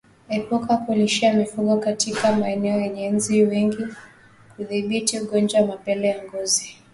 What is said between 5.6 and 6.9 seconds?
wa mapele ya ngozi